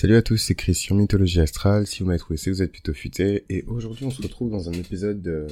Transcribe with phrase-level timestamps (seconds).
[0.00, 1.84] Salut à tous, c'est Christian Mythologie Astrale.
[1.84, 3.44] Si vous m'avez trouvé, c'est vous êtes plutôt futé.
[3.48, 5.48] Et aujourd'hui, on se retrouve dans un épisode euh,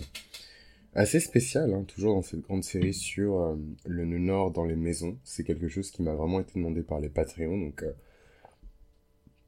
[0.94, 3.56] assez spécial, hein, toujours dans cette grande série sur euh,
[3.86, 5.18] le nœud nord dans les maisons.
[5.24, 7.90] C'est quelque chose qui m'a vraiment été demandé par les Patreons, donc euh,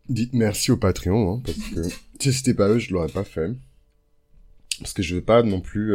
[0.08, 3.52] dites merci aux Patreons, hein, parce que si c'était pas eux, je l'aurais pas fait.
[4.80, 5.94] Parce que je veux pas non plus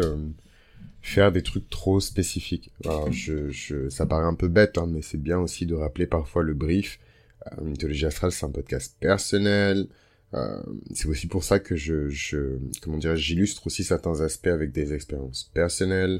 [1.01, 2.71] faire des trucs trop spécifiques.
[2.85, 6.41] Alors, je, ça paraît un peu bête, hein, mais c'est bien aussi de rappeler parfois
[6.41, 6.99] le brief
[7.51, 9.87] euh, Mythologie astrale, c'est un podcast personnel.
[10.33, 10.63] Euh,
[10.93, 14.93] c'est aussi pour ça que je, je comment dire, j'illustre aussi certains aspects avec des
[14.93, 16.17] expériences personnelles.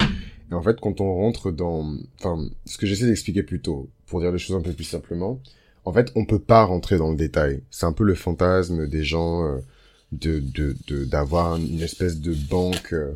[0.52, 4.20] Et en fait, quand on rentre dans, enfin, ce que j'essaie d'expliquer plus tôt, pour
[4.20, 5.42] dire les choses un peu plus simplement,
[5.86, 7.62] en fait, on peut pas rentrer dans le détail.
[7.72, 9.58] C'est un peu le fantasme des gens euh,
[10.20, 10.42] de
[10.88, 13.12] de d'avoir une espèce de banque euh,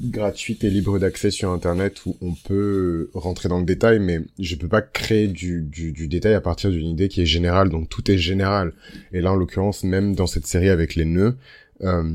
[0.00, 4.56] gratuite et libre d'accès sur internet où on peut rentrer dans le détail mais je
[4.56, 7.68] peux pas créer du, du, du détail à partir d'une idée qui est générale.
[7.68, 8.72] Donc tout est général.
[9.12, 11.36] Et là en l'occurrence même dans cette série avec les nœuds
[11.82, 12.12] euh,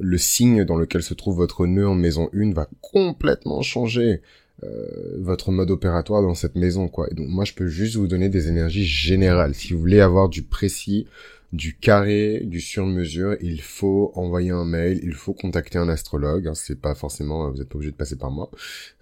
[0.00, 4.20] le signe dans lequel se trouve votre nœud en maison 1 va complètement changer
[4.62, 7.08] euh, votre mode opératoire dans cette maison quoi.
[7.10, 9.54] Et donc moi je peux juste vous donner des énergies générales.
[9.54, 11.06] Si vous voulez avoir du précis
[11.52, 16.54] du carré, du sur-mesure, il faut envoyer un mail, il faut contacter un astrologue, hein,
[16.54, 18.50] c'est pas forcément, vous êtes pas obligé de passer par moi,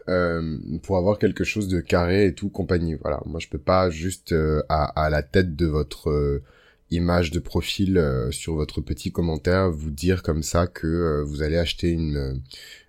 [0.09, 2.95] euh, pour avoir quelque chose de carré et tout compagnie.
[3.01, 6.43] Voilà, moi je peux pas juste euh, à, la tête de votre euh,
[6.91, 11.91] image de profil sur votre petit commentaire vous dire comme ça que vous allez acheter
[11.91, 12.43] une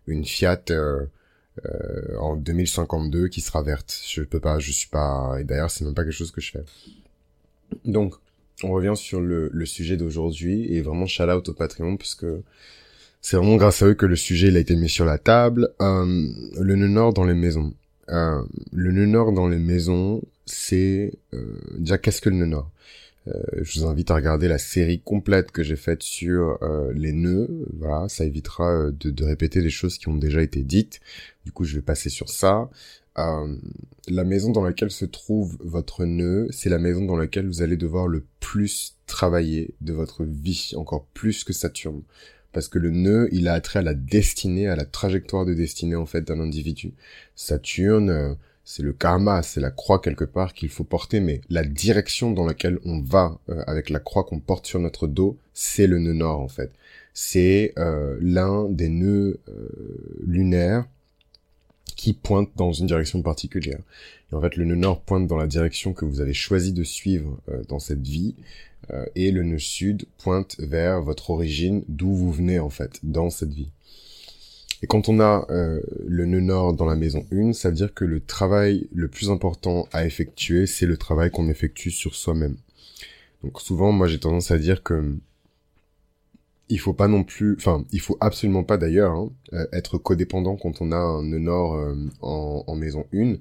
[0.07, 0.65] une Fiat
[2.19, 3.99] en 2052 qui sera verte.
[4.07, 6.51] Je peux pas, je suis pas, et d'ailleurs c'est même pas quelque chose que je
[6.51, 6.65] fais.
[7.85, 8.15] Donc
[8.63, 12.25] on revient sur le, sujet d'aujourd'hui et vraiment shout out au Patreon puisque
[13.21, 15.69] c'est vraiment grâce à eux que le sujet il a été mis sur la table.
[15.81, 16.27] Euh,
[16.59, 17.73] le nœud nord dans les maisons.
[18.09, 22.71] Euh, le nœud nord dans les maisons, c'est euh, déjà qu'est-ce que le nœud nord?
[23.59, 26.59] Je vous invite à regarder la série complète que j'ai faite sur
[26.93, 27.49] les nœuds.
[27.73, 30.99] Voilà, ça évitera de, de répéter des choses qui ont déjà été dites.
[31.43, 32.69] Du coup, je vais passer sur ça.
[33.17, 33.55] Euh,
[34.07, 37.77] la maison dans laquelle se trouve votre nœud, c'est la maison dans laquelle vous allez
[37.77, 42.01] devoir le plus travailler de votre vie, encore plus que Saturne.
[42.51, 45.95] Parce que le nœud, il a attrait à la destinée, à la trajectoire de destinée
[45.95, 46.93] en fait d'un individu.
[47.35, 48.33] Saturne, euh,
[48.63, 52.45] c'est le karma, c'est la croix quelque part qu'il faut porter, mais la direction dans
[52.45, 56.13] laquelle on va euh, avec la croix qu'on porte sur notre dos, c'est le nœud
[56.13, 56.71] nord en fait.
[57.13, 57.73] C'est
[58.19, 59.39] l'un des nœuds
[60.21, 60.85] lunaires
[61.95, 63.79] qui pointe dans une direction particulière.
[64.31, 66.83] Et en fait, le nœud nord pointe dans la direction que vous avez choisi de
[66.83, 68.35] suivre euh, dans cette vie,
[68.91, 73.29] euh, et le nœud sud pointe vers votre origine, d'où vous venez en fait dans
[73.29, 73.71] cette vie.
[74.83, 77.93] Et quand on a euh, le nœud nord dans la maison 1, ça veut dire
[77.93, 82.57] que le travail le plus important à effectuer, c'est le travail qu'on effectue sur soi-même.
[83.43, 85.15] Donc souvent, moi j'ai tendance à dire que
[86.69, 90.55] il faut pas non plus, enfin, il faut absolument pas d'ailleurs hein, euh, être codépendant
[90.55, 93.35] quand on a un nord euh, en, maison 1.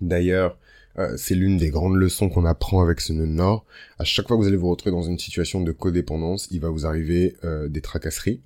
[0.00, 0.56] D'ailleurs,
[0.98, 3.64] euh, c'est l'une des grandes leçons qu'on apprend avec ce nord.
[3.98, 6.68] À chaque fois que vous allez vous retrouver dans une situation de codépendance, il va
[6.68, 8.40] vous arriver euh, des tracasseries.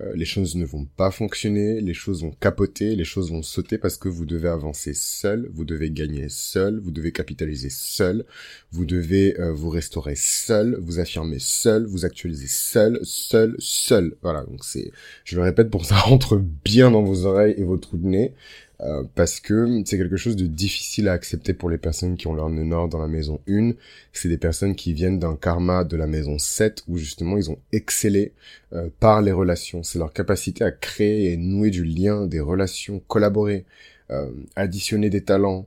[0.00, 3.78] Euh, les choses ne vont pas fonctionner, les choses vont capoter, les choses vont sauter
[3.78, 8.24] parce que vous devez avancer seul, vous devez gagner seul, vous devez capitaliser seul,
[8.72, 14.16] vous devez vous restaurer seul, vous affirmer seul, vous actualiser seul, seul, seul.
[14.22, 14.90] Voilà, donc c'est,
[15.24, 18.34] je le répète pour ça rentre bien dans vos oreilles et vos trous de nez.
[18.82, 22.34] Euh, parce que c'est quelque chose de difficile à accepter pour les personnes qui ont
[22.34, 23.72] leur nœud nord dans la maison 1.
[24.12, 27.58] C'est des personnes qui viennent d'un karma de la maison 7 où justement ils ont
[27.72, 28.32] excellé
[28.74, 29.82] euh, par les relations.
[29.82, 33.64] C'est leur capacité à créer et nouer du lien, des relations, collaborer,
[34.10, 35.66] euh, additionner des talents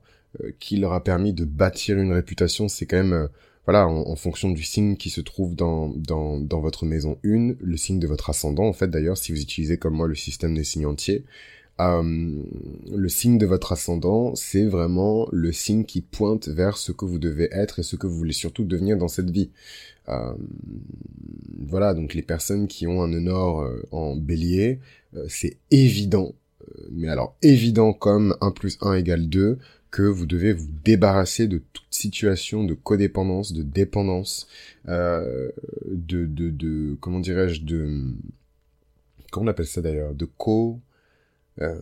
[0.59, 2.68] qui leur a permis de bâtir une réputation.
[2.68, 3.30] C'est quand même
[3.66, 7.78] voilà, en, fonction du signe qui se trouve dans, dans, dans votre maison 1, le
[7.78, 10.64] signe de votre ascendant, en fait, d'ailleurs, si vous utilisez comme moi le système des
[10.64, 11.24] signes entiers,
[11.80, 12.44] euh,
[12.94, 17.20] le signe de votre ascendant, c'est vraiment le signe qui pointe vers ce que vous
[17.20, 19.50] devez être et ce que vous voulez surtout devenir dans cette vie.
[20.10, 20.34] Euh,
[21.68, 24.80] voilà, donc les personnes qui ont un euh, en bélier,
[25.28, 26.36] c'est évident,
[26.92, 29.58] mais alors évident comme 1 plus 1 égale 2,
[29.90, 34.48] que vous devez vous débarrasser de toute situation de codépendance, de dépendance,
[34.86, 35.52] de,
[35.88, 38.14] de, de, comment dirais-je, de,
[39.32, 40.80] comment on appelle ça d'ailleurs, de co,
[41.62, 41.80] euh,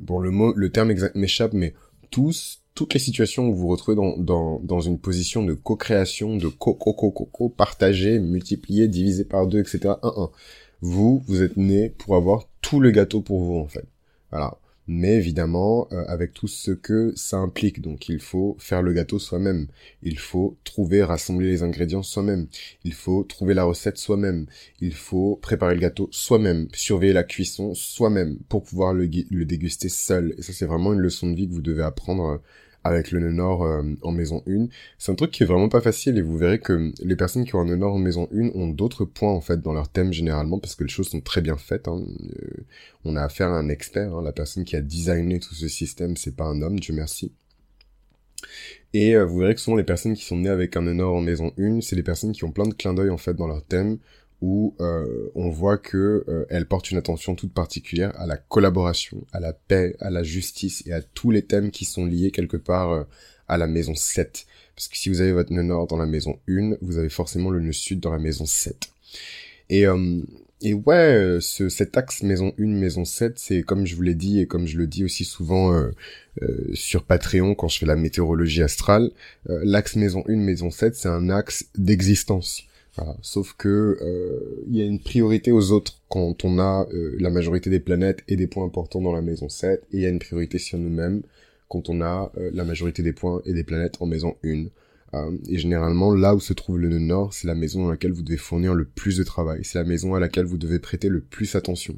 [0.00, 1.74] bon, le mot, le terme exact m'échappe, mais
[2.10, 6.36] tous, toutes les situations où vous vous retrouvez dans, dans, dans une position de co-création,
[6.36, 9.94] de co-co-co-co, partager, multiplier, diviser par deux, etc.
[10.02, 10.30] Un, un.
[10.80, 13.86] Vous, vous êtes né pour avoir tout le gâteau pour vous, en fait.
[14.30, 14.56] Voilà.
[14.86, 17.80] Mais évidemment euh, avec tout ce que ça implique.
[17.80, 19.68] Donc il faut faire le gâteau soi-même,
[20.02, 22.46] il faut trouver, rassembler les ingrédients soi-même,
[22.84, 24.46] il faut trouver la recette soi-même,
[24.80, 29.88] il faut préparer le gâteau soi-même, surveiller la cuisson soi-même pour pouvoir le, le déguster
[29.88, 30.34] seul.
[30.38, 32.40] Et ça c'est vraiment une leçon de vie que vous devez apprendre
[32.84, 34.66] avec le nœud nord euh, en maison 1.
[34.98, 37.54] C'est un truc qui est vraiment pas facile et vous verrez que les personnes qui
[37.54, 40.12] ont un nœud nord en maison 1 ont d'autres points en fait dans leur thème
[40.12, 41.88] généralement parce que les choses sont très bien faites.
[41.88, 42.02] Hein.
[42.42, 42.64] Euh,
[43.04, 44.22] on a affaire à un expert, hein.
[44.22, 47.32] la personne qui a designé tout ce système, c'est pas un homme, Dieu merci.
[48.92, 51.20] Et euh, vous verrez que souvent les personnes qui sont nées avec un nord en
[51.20, 53.62] maison 1, c'est les personnes qui ont plein de clins d'œil en fait dans leur
[53.62, 53.98] thème,
[54.40, 59.26] où euh, on voit que euh, elle porte une attention toute particulière à la collaboration,
[59.32, 62.56] à la paix, à la justice et à tous les thèmes qui sont liés quelque
[62.56, 63.04] part euh,
[63.48, 64.46] à la maison 7.
[64.74, 67.50] Parce que si vous avez votre nœud nord dans la maison 1, vous avez forcément
[67.50, 68.88] le nœud sud dans la maison 7.
[69.68, 69.84] Et,
[70.62, 74.40] et ouais, ce, cet axe maison 1, maison 7, c'est comme je vous l'ai dit
[74.40, 75.90] et comme je le dis aussi souvent
[76.72, 79.10] sur Patreon quand je fais la météorologie astrale,
[79.46, 82.64] l'axe maison 1, maison 7, c'est un axe d'existence
[83.22, 87.30] Sauf que euh, il y a une priorité aux autres quand on a euh, la
[87.30, 90.08] majorité des planètes et des points importants dans la maison 7, et il y a
[90.08, 91.22] une priorité sur nous-mêmes
[91.68, 94.66] quand on a euh, la majorité des points et des planètes en maison 1.
[95.48, 98.22] et généralement, là où se trouve le nœud nord, c'est la maison dans laquelle vous
[98.22, 101.20] devez fournir le plus de travail, c'est la maison à laquelle vous devez prêter le
[101.20, 101.96] plus attention.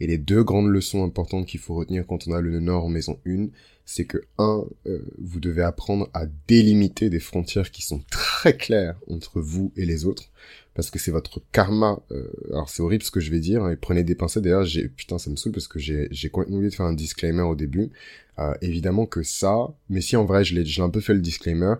[0.00, 2.84] Et les deux grandes leçons importantes qu'il faut retenir quand on a le nœud nord
[2.84, 3.46] en maison 1,
[3.86, 8.96] c'est que un, euh, vous devez apprendre à délimiter des frontières qui sont très claires
[9.08, 10.24] entre vous et les autres,
[10.74, 12.00] parce que c'est votre karma.
[12.10, 14.42] Euh, alors c'est horrible ce que je vais dire, hein, et prenez des pincettes.
[14.42, 16.92] D'ailleurs, j'ai putain, ça me saoule parce que j'ai j'ai complètement oublié de faire un
[16.92, 17.90] disclaimer au début.
[18.38, 21.74] Euh, évidemment que ça, mais si en vrai je l'ai, un peu fait le disclaimer.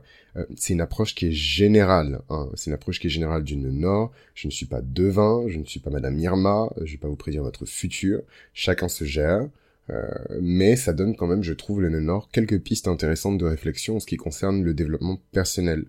[0.56, 2.20] c'est une approche qui est générale.
[2.30, 4.12] Hein, c'est une approche qui est générale du Nord.
[4.34, 6.70] Je ne suis pas devin, je ne suis pas Madame Irma.
[6.82, 8.22] Je vais pas vous prédire votre futur.
[8.54, 9.48] Chacun se gère.
[9.90, 10.02] Euh,
[10.40, 14.00] mais ça donne quand même, je trouve, le Nord quelques pistes intéressantes de réflexion en
[14.00, 15.84] ce qui concerne le développement personnel.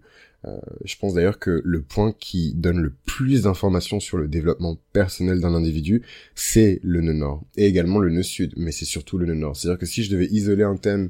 [0.46, 4.78] Euh, je pense d'ailleurs que le point qui donne le plus d'informations sur le développement
[4.94, 6.04] personnel d'un individu,
[6.36, 9.56] c'est le nœud nord, et également le nœud sud, mais c'est surtout le nœud nord.
[9.56, 11.10] C'est-à-dire que si je devais isoler un thème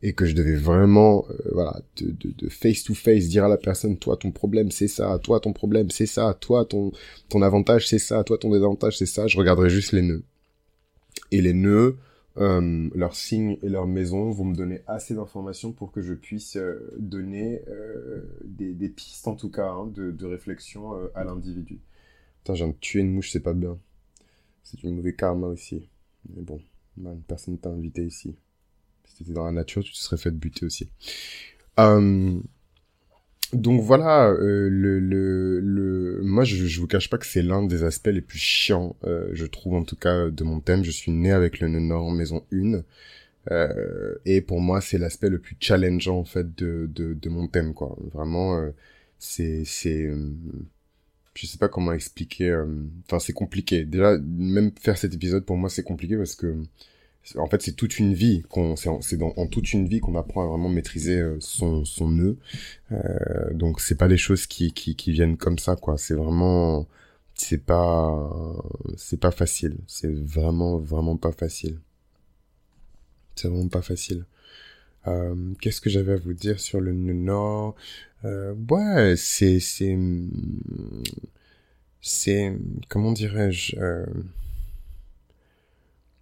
[0.00, 3.48] et que je devais vraiment, euh, voilà, de, de, de, face to face dire à
[3.48, 6.92] la personne, toi ton problème c'est ça, toi ton problème c'est ça, toi ton
[7.28, 10.22] ton avantage c'est ça, toi ton désavantage c'est ça, je regarderais juste les nœuds.
[11.32, 11.96] Et les nœuds,
[12.38, 16.56] euh, leurs signes et leurs maisons vont me donner assez d'informations pour que je puisse
[16.56, 21.80] euh, donner euh, des, pistes, en tout cas, hein, de, de, réflexion à l'individu.
[22.38, 23.78] Putain, j'ai tué une mouche, c'est pas bien.
[24.62, 25.88] C'est du mauvais karma aussi.
[26.28, 26.60] Mais bon,
[26.96, 28.36] man, personne t'a invité ici.
[29.04, 30.88] Si t'étais dans la nature, tu te serais fait buter aussi.
[31.78, 32.40] Euh,
[33.54, 37.62] donc voilà, euh, le, le, le, moi je, je vous cache pas que c'est l'un
[37.62, 40.84] des aspects les plus chiants, euh, je trouve en tout cas de mon thème.
[40.84, 42.82] Je suis né avec le nœud nord maison 1,
[43.50, 47.48] euh, et pour moi c'est l'aspect le plus challengeant en fait de, de, de mon
[47.48, 47.96] thème quoi.
[48.12, 48.70] Vraiment, euh,
[49.18, 50.30] c'est c'est, euh,
[51.34, 52.54] je sais pas comment expliquer.
[53.06, 53.84] Enfin c'est compliqué.
[53.84, 56.54] Déjà même faire cet épisode pour moi c'est compliqué parce que
[57.36, 60.46] en fait, c'est toute une vie qu'on, c'est en toute une vie qu'on apprend à
[60.48, 62.38] vraiment maîtriser euh, son son nœud.
[62.92, 65.98] Euh, donc c'est pas des choses qui, qui qui viennent comme ça quoi.
[65.98, 66.86] C'est vraiment
[67.34, 68.30] c'est pas
[68.96, 69.76] c'est pas facile.
[69.86, 71.78] C'est vraiment vraiment pas facile.
[73.34, 74.24] C'est vraiment pas facile.
[75.06, 77.74] Euh, qu'est-ce que j'avais à vous dire sur le nœud nord?
[78.24, 79.96] Euh, Ouais, c'est c'est
[82.00, 82.52] c'est
[82.88, 84.06] comment dirais-je euh,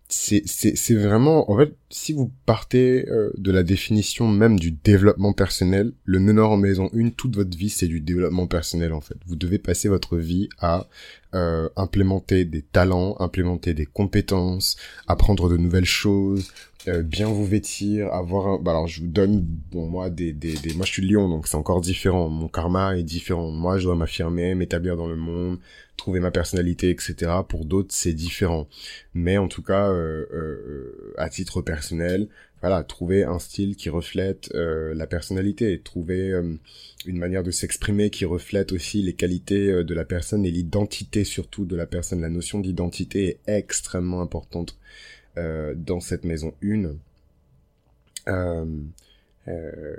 [0.08, 5.92] c'est vraiment en fait si vous partez euh, de la définition même du développement personnel
[6.04, 9.34] le meneur en maison une toute votre vie c'est du développement personnel en fait vous
[9.34, 10.86] devez passer votre vie à
[11.34, 14.76] euh, implémenter des talents implémenter des compétences
[15.08, 16.52] apprendre de nouvelles choses
[16.88, 18.58] euh, bien vous vêtir, avoir un...
[18.58, 20.72] Bah alors je vous donne, bon moi, des, des, des...
[20.74, 22.28] Moi je suis lion, donc c'est encore différent.
[22.28, 23.50] Mon karma est différent.
[23.50, 25.58] Moi je dois m'affirmer, m'établir dans le monde,
[25.96, 27.32] trouver ma personnalité, etc.
[27.48, 28.68] Pour d'autres c'est différent.
[29.14, 32.28] Mais en tout cas, euh, euh, à titre personnel,
[32.60, 36.32] voilà, trouver un style qui reflète euh, la personnalité, trouver
[37.06, 41.64] une manière de s'exprimer qui reflète aussi les qualités de la personne et l'identité surtout
[41.64, 42.20] de la personne.
[42.22, 44.78] La notion d'identité est extrêmement importante
[45.36, 46.96] dans cette maison 1.
[49.48, 49.96] Euh,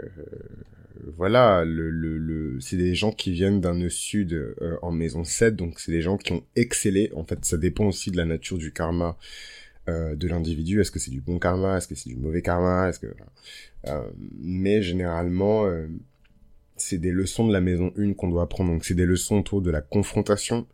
[1.15, 5.55] voilà, le, le, le c'est des gens qui viennent d'un sud euh, en maison 7,
[5.55, 7.11] donc c'est des gens qui ont excellé.
[7.15, 9.17] En fait, ça dépend aussi de la nature du karma
[9.89, 10.81] euh, de l'individu.
[10.81, 11.77] Est-ce que c'est du bon karma?
[11.77, 12.89] Est-ce que c'est du mauvais karma?
[12.89, 13.07] Est-ce que
[14.41, 15.65] mais généralement,
[16.77, 18.71] c'est des leçons de la maison 1 qu'on doit apprendre.
[18.71, 20.67] Donc c'est des leçons autour de la confrontation,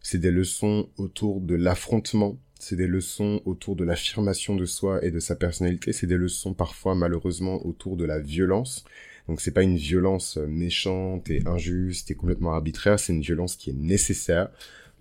[0.00, 5.10] c'est des leçons autour de l'affrontement, c'est des leçons autour de l'affirmation de soi et
[5.10, 8.84] de sa personnalité, c'est des leçons parfois malheureusement autour de la violence.
[9.28, 13.70] Donc c'est pas une violence méchante et injuste et complètement arbitraire, c'est une violence qui
[13.70, 14.48] est nécessaire.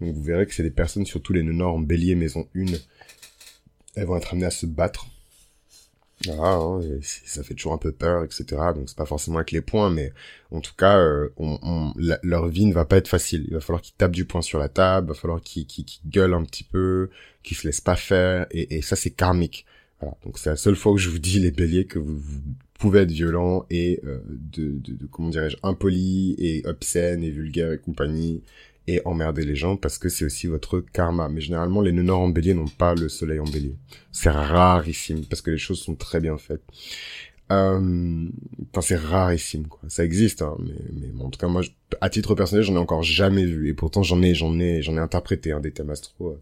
[0.02, 2.66] Donc vous verrez que c'est des personnes, surtout les nœuds en bélier maison 1,
[3.96, 5.08] elles vont être amenées à se battre
[6.24, 8.46] voilà, hein, ça fait toujours un peu peur, etc.
[8.74, 10.14] Donc c'est pas forcément avec les points, mais
[10.52, 13.46] en tout cas, euh, on, leur vie ne va pas être facile.
[13.48, 15.68] Il va falloir qu'ils tapent du poing sur la table, il va falloir qu'ils
[16.08, 17.10] gueulent un petit peu,
[17.44, 19.66] qu'ils se laissent pas faire, et, ça c'est karmique.
[20.00, 20.16] Voilà.
[20.24, 22.22] Donc c'est la seule fois où je vous dis les béliers que vous,
[22.78, 27.72] pouvez être violent et euh, de, de, de, comment dirais-je impoli et obscène et vulgaire
[27.72, 28.42] et compagnie
[28.88, 31.30] et emmerder les gens parce que c'est aussi votre karma.
[31.30, 33.76] Mais généralement, les nœuds en bélier n'ont pas le soleil en bélier.
[34.12, 36.64] C'est rarissime parce que les choses sont très bien faites.
[37.52, 38.28] Euh...
[38.82, 39.82] C'est rarissime, quoi.
[39.88, 41.62] Ça existe, hein, mais, mais en tout cas, moi,
[42.02, 43.70] à titre personnel, j'en ai encore jamais vu.
[43.70, 46.38] Et pourtant, j'en ai, j'en ai, j'en ai interprété hein, des thèmes astro.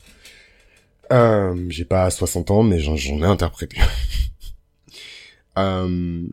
[1.11, 3.77] Euh, j'ai pas 60 ans, mais j'en ai interprété.
[5.57, 6.27] euh...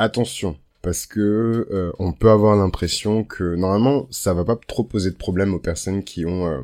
[0.00, 5.10] Attention, parce que euh, on peut avoir l'impression que normalement ça va pas trop poser
[5.10, 6.60] de problème aux personnes qui ont euh,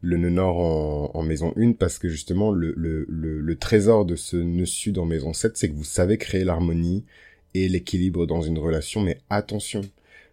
[0.00, 4.06] le nœud nord en, en, maison 1 parce que justement le, le, le, le, trésor
[4.06, 7.04] de ce nœud sud en maison 7 c'est que vous savez créer l'harmonie
[7.52, 9.00] et l'équilibre dans une relation.
[9.02, 9.82] Mais attention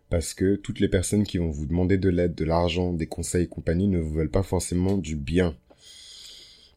[0.09, 3.43] parce que toutes les personnes qui vont vous demander de l'aide, de l'argent, des conseils
[3.43, 5.55] et compagnie ne vous veulent pas forcément du bien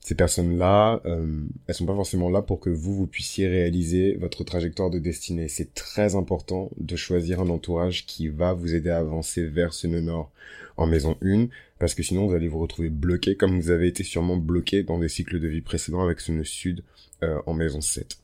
[0.04, 4.44] ces personnes-là, euh, elles sont pas forcément là pour que vous, vous puissiez réaliser votre
[4.44, 5.48] trajectoire de destinée.
[5.48, 9.86] C'est très important de choisir un entourage qui va vous aider à avancer vers ce
[9.86, 10.30] nœud nord
[10.76, 11.46] en maison 1,
[11.78, 14.98] parce que sinon vous allez vous retrouver bloqué comme vous avez été sûrement bloqué dans
[14.98, 16.82] des cycles de vie précédents avec ce nœud sud
[17.22, 18.18] euh, en maison 7.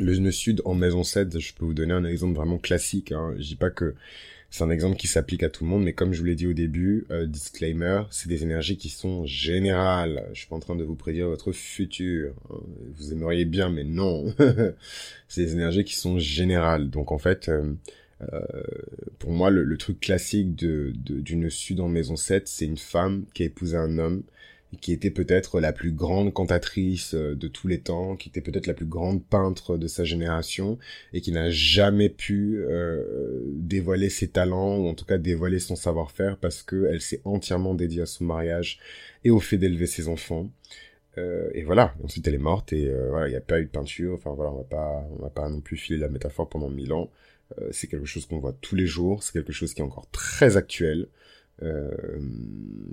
[0.00, 3.10] Le nœud sud en maison 7, je peux vous donner un exemple vraiment classique.
[3.10, 3.34] Hein.
[3.38, 3.94] Je dis pas que
[4.54, 6.46] c'est un exemple qui s'applique à tout le monde, mais comme je vous l'ai dit
[6.46, 10.28] au début, euh, disclaimer, c'est des énergies qui sont générales.
[10.32, 12.34] Je suis pas en train de vous prédire votre futur.
[12.94, 14.32] Vous aimeriez bien, mais non.
[15.28, 16.88] c'est des énergies qui sont générales.
[16.88, 17.74] Donc en fait, euh,
[18.32, 18.42] euh,
[19.18, 23.42] pour moi, le, truc classique de d'une sud en maison 7, c'est une femme qui
[23.42, 24.22] a épousé un homme
[24.80, 28.66] qui était peut-être la plus grande cantatrice euh, de tous les temps, qui était peut-être
[28.66, 30.78] la plus grande peintre de sa génération,
[31.12, 35.76] et qui n'a jamais pu euh, dévoiler ses talents, ou en tout cas dévoiler son
[35.76, 38.78] savoir-faire, parce qu'elle s'est entièrement dédiée à son mariage
[39.24, 40.50] et au fait d'élever ses enfants.
[41.16, 43.70] Euh, et voilà, ensuite elle est morte, et voilà, il n'y a pas eu de
[43.70, 46.68] peinture, enfin voilà, on va pas, on va pas non plus filer la métaphore pendant
[46.68, 47.10] mille ans.
[47.70, 50.56] C'est quelque chose qu'on voit tous les jours, c'est quelque chose qui est encore très
[50.56, 51.06] actuel.
[51.62, 51.90] Euh,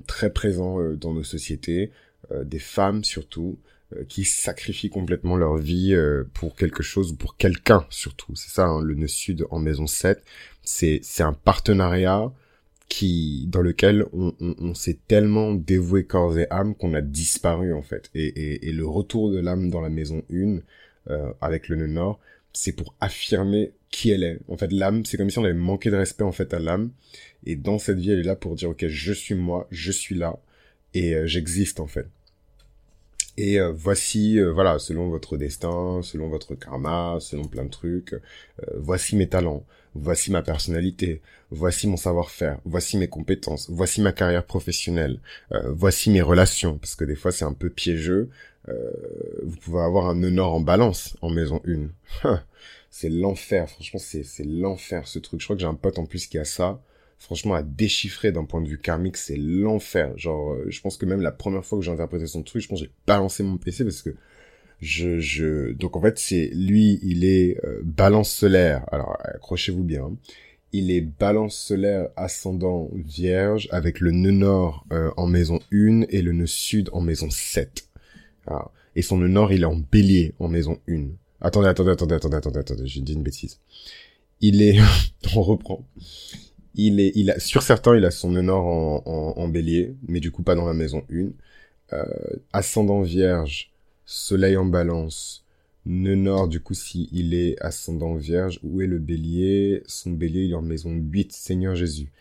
[0.07, 1.91] très présent euh, dans nos sociétés,
[2.31, 3.59] euh, des femmes surtout,
[4.07, 5.93] qui sacrifient complètement leur vie
[6.33, 8.33] pour quelque chose ou pour quelqu'un surtout.
[8.37, 10.23] C'est ça, hein, le nœud sud en maison 7.
[10.63, 12.31] C'est, c'est un partenariat
[12.87, 17.73] qui, dans lequel on, on, on s'est tellement dévoué corps et âme qu'on a disparu
[17.73, 18.09] en fait.
[18.15, 20.59] Et, et, et le retour de l'âme dans la maison 1,
[21.09, 22.19] euh, avec le nœud nord,
[22.53, 24.39] c'est pour affirmer qui elle est.
[24.47, 26.91] En fait, l'âme, c'est comme si on avait manqué de respect en fait à l'âme.
[27.45, 30.15] Et dans cette vie, elle est là pour dire, ok, je suis moi, je suis
[30.15, 30.39] là,
[30.93, 32.07] et euh, j'existe en fait.
[33.37, 38.15] Et euh, voici, euh, voilà, selon votre destin, selon votre karma, selon plein de trucs,
[38.75, 39.65] voici mes talents,
[39.95, 45.19] voici ma personnalité, voici mon savoir-faire, voici mes compétences, voici ma carrière professionnelle,
[45.65, 48.29] voici mes relations, parce que des fois c'est un peu piégeux.
[48.67, 51.61] Vous pouvez avoir un nœud en balance en maison
[52.23, 52.41] 1.
[52.89, 55.39] c'est l'enfer, franchement c'est c'est l'enfer ce truc.
[55.39, 56.81] Je crois que j'ai un pote en plus qui a ça
[57.21, 60.11] franchement, à déchiffrer d'un point de vue karmique, c'est l'enfer.
[60.17, 62.67] Genre, euh, je pense que même la première fois que j'ai interprété son truc, je
[62.67, 64.15] pense que j'ai balancé mon PC parce que
[64.81, 68.85] je, je, donc en fait, c'est lui, il est euh, balance solaire.
[68.91, 70.05] Alors, accrochez-vous bien.
[70.05, 70.15] Hein.
[70.73, 76.23] Il est balance solaire ascendant vierge avec le nœud nord euh, en maison 1 et
[76.23, 77.90] le nœud sud en maison 7.
[78.95, 81.07] Et son nord, il est en bélier en maison 1.
[81.39, 83.59] Attendez, attendez, attendez, attendez, attendez, attendez, j'ai dit une bêtise.
[84.41, 84.79] Il est,
[85.35, 85.85] on reprend
[86.75, 90.19] il est, il a, sur certains, il a son nœud nord en, en, bélier, mais
[90.19, 91.29] du coup pas dans la maison 1.
[91.93, 92.05] Euh,
[92.53, 93.71] ascendant vierge,
[94.05, 95.45] soleil en balance,
[95.85, 99.83] nœud nord, du coup, si il est ascendant vierge, où est le bélier?
[99.87, 102.11] Son bélier, il est en maison 8, Seigneur Jésus.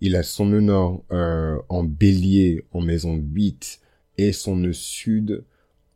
[0.00, 3.80] Il a son nœud nord euh, en bélier en maison 8
[4.18, 5.44] et son nœud sud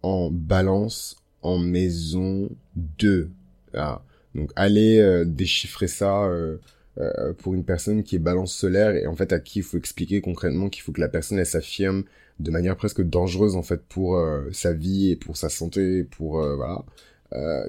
[0.02, 3.30] en balance en maison 2.
[3.74, 4.02] Ah.
[4.34, 6.58] Donc allez euh, déchiffrer ça euh,
[6.98, 9.78] euh, pour une personne qui est balance solaire et en fait à qui il faut
[9.78, 12.04] expliquer concrètement qu'il faut que la personne elle s'affirme
[12.38, 14.18] de manière presque dangereuse en fait pour
[14.52, 16.84] sa vie et pour sa santé pour voilà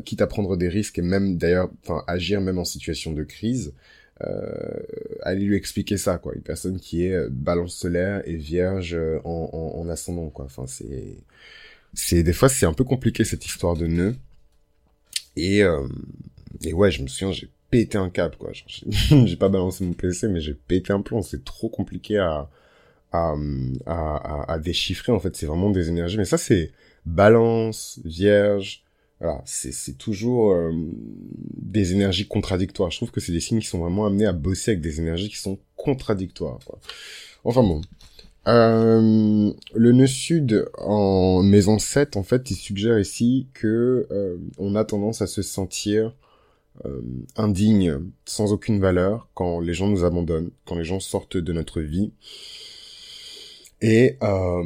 [0.05, 3.73] quitte à prendre des risques et même d'ailleurs enfin agir même en situation de crise
[5.23, 6.33] allez lui expliquer ça, quoi.
[6.35, 10.45] Une personne qui est balance solaire et vierge en, en ascendant, quoi.
[10.45, 11.17] Enfin, c'est,
[11.93, 14.15] c'est des fois c'est un peu compliqué cette histoire de nœud.
[15.35, 15.63] Et
[16.63, 18.51] et ouais, je me souviens, j'ai pété un câble, quoi.
[18.53, 21.21] J'ai pas balancé mon PC, mais j'ai pété un plomb.
[21.21, 22.49] C'est trop compliqué à,
[23.11, 23.35] à,
[23.85, 25.35] à, à, déchiffrer, en fait.
[25.35, 26.17] C'est vraiment des énergies.
[26.17, 26.71] Mais ça, c'est
[27.05, 28.83] balance, vierge.
[29.19, 32.89] Voilà, c'est toujours euh, des énergies contradictoires.
[32.89, 35.29] Je trouve que c'est des signes qui sont vraiment amenés à bosser avec des énergies
[35.29, 36.57] qui sont contradictoires.
[36.65, 36.79] Quoi.
[37.43, 37.81] Enfin bon.
[38.47, 44.75] Euh, le nœud sud en maison 7, en fait, il suggère ici que euh, on
[44.75, 46.15] a tendance à se sentir
[46.85, 47.01] euh,
[47.35, 51.81] indigne, sans aucune valeur, quand les gens nous abandonnent, quand les gens sortent de notre
[51.81, 52.13] vie.
[53.83, 54.63] Et, euh,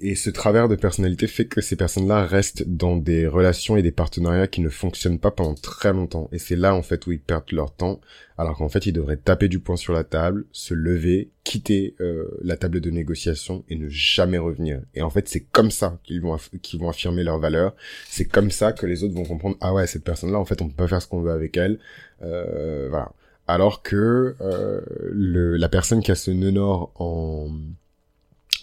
[0.00, 3.92] et ce travers de personnalité fait que ces personnes-là restent dans des relations et des
[3.92, 6.28] partenariats qui ne fonctionnent pas pendant très longtemps.
[6.32, 8.00] Et c'est là, en fait, où ils perdent leur temps,
[8.36, 12.36] alors qu'en fait, ils devraient taper du poing sur la table, se lever, quitter euh,
[12.42, 14.80] la table de négociation et ne jamais revenir.
[14.96, 17.76] Et en fait, c'est comme ça qu'ils vont, qu'ils vont affirmer leur valeur.
[18.08, 20.68] C'est comme ça que les autres vont comprendre, ah ouais, cette personne-là, en fait, on
[20.68, 21.78] peut pas faire ce qu'on veut avec elle.
[22.22, 23.12] Euh, voilà.
[23.46, 24.80] Alors que euh,
[25.12, 27.50] le, la personne qui a ce nœud nord en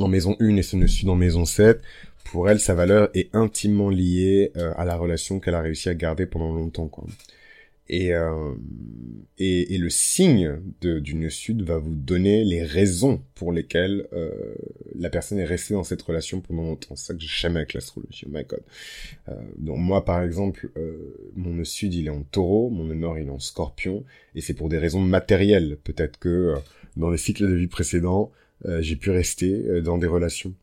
[0.02, 1.82] en maison 1 et ce ne sud en maison 7,
[2.26, 5.94] pour elle, sa valeur est intimement liée euh, à la relation qu'elle a réussi à
[5.94, 6.88] garder pendant longtemps.
[6.88, 7.06] Quoi.
[7.88, 8.54] Et, euh,
[9.38, 14.56] et, et, le signe du nœud sud va vous donner les raisons pour lesquelles euh,
[14.98, 16.96] la personne est restée dans cette relation pendant longtemps.
[16.96, 18.62] C'est ça que j'ai jamais avec l'astrologie, oh my god.
[19.30, 22.96] Euh, donc moi, par exemple, euh, mon nœud sud, il est en taureau, mon nœud
[22.96, 25.78] nord, il est en scorpion, et c'est pour des raisons matérielles.
[25.84, 26.56] Peut-être que euh,
[26.98, 28.32] dans les cycles de vie précédents,
[28.64, 30.54] j'ai pu rester euh, dans des relations.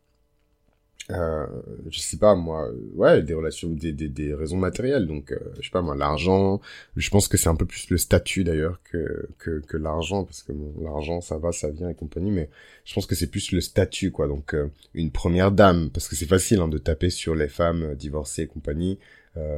[1.09, 1.45] Euh,
[1.89, 5.05] je sais pas moi, ouais, des relations, des, des, des raisons matérielles.
[5.05, 6.61] Donc, je sais pas moi, l'argent.
[6.95, 10.43] Je pense que c'est un peu plus le statut d'ailleurs que que, que l'argent, parce
[10.43, 12.31] que bon, l'argent ça va, ça vient et compagnie.
[12.31, 12.49] Mais
[12.85, 14.27] je pense que c'est plus le statut quoi.
[14.27, 14.55] Donc,
[14.93, 18.47] une première dame, parce que c'est facile hein, de taper sur les femmes divorcées et
[18.47, 18.97] compagnie.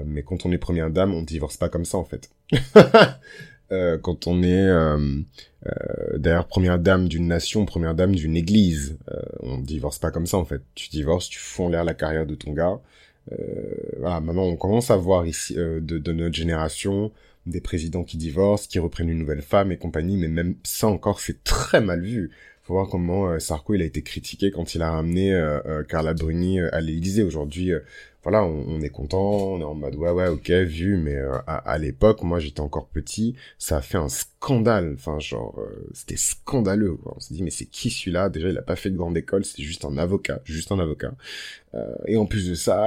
[0.05, 2.31] mais quand on est première dame, on divorce pas comme ça en fait.
[3.71, 4.97] Euh, quand on est euh,
[5.65, 8.97] euh, d'ailleurs première dame d'une nation, première dame d'une église.
[9.11, 10.61] Euh, on divorce pas comme ça en fait.
[10.75, 12.79] Tu divorces, tu en l'air la carrière de ton gars.
[13.99, 17.11] voilà, maintenant on commence à voir ici de, de, notre génération
[17.47, 21.19] des présidents qui divorcent, qui reprennent une nouvelle femme et compagnie, mais même ça encore
[21.19, 22.31] c'est très mal vu.
[22.63, 25.39] Faut voir comment Sarko il a été critiqué quand il a ramené
[25.87, 27.21] Carla Bruni à l'Élysée.
[27.21, 27.71] Aujourd'hui,
[28.25, 31.77] voilà, on, est content, on est en mode ouais ouais ok vu, mais euh, à,
[31.77, 36.97] l'époque, moi j'étais encore petit, ça a fait un scandale, enfin genre euh, c'était scandaleux.
[37.05, 38.29] On s'est dit mais c'est qui celui-là?
[38.29, 41.13] Déjà il a pas fait de grande école, c'est juste un avocat, juste un avocat.
[41.75, 42.83] Euh, et en plus de ça,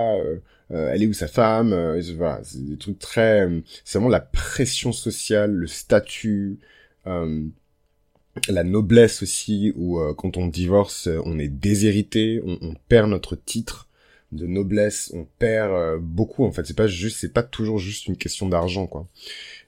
[0.71, 1.71] elle est où sa femme?
[2.17, 3.49] Voilà, c'est des trucs très,
[3.85, 6.59] c'est vraiment la pression sociale, le statut.
[7.07, 13.88] la noblesse aussi, où quand on divorce, on est déshérité, on, on perd notre titre,
[14.33, 16.67] de noblesse, on perd euh, beaucoup en fait.
[16.67, 19.07] C'est pas juste, c'est pas toujours juste une question d'argent quoi.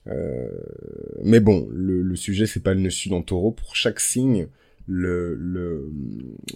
[0.06, 0.48] Euh,
[1.22, 3.52] mais bon, le, le sujet c'est pas le nœud sud en taureau.
[3.52, 4.48] Pour chaque signe,
[4.86, 5.92] le, le,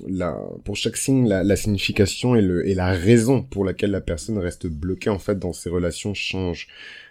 [0.08, 4.00] la, pour chaque signe, la, la, signification et, le, et la raison pour laquelle la
[4.00, 6.68] personne reste bloquée en fait dans ses relations change.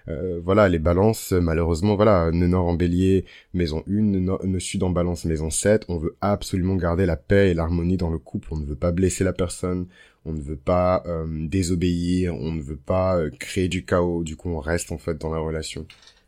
[0.09, 4.01] Euh, voilà, les balances, malheureusement, voilà, nœud nord en bélier, maison 1,
[4.45, 8.09] nœud sud en balance, maison 7, on veut absolument garder la paix et l'harmonie dans
[8.09, 9.87] le couple, on ne veut pas blesser la personne,
[10.25, 14.35] on ne veut pas euh, désobéir, on ne veut pas euh, créer du chaos, du
[14.35, 15.85] coup on reste en fait dans la relation.